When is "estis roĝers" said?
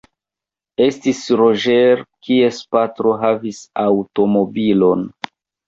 0.85-2.01